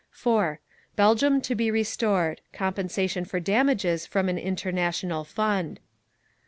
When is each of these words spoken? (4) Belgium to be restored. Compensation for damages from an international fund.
(4) 0.09 0.59
Belgium 0.95 1.41
to 1.41 1.53
be 1.53 1.69
restored. 1.69 2.41
Compensation 2.53 3.23
for 3.23 3.39
damages 3.39 4.07
from 4.07 4.29
an 4.29 4.39
international 4.39 5.23
fund. 5.23 5.79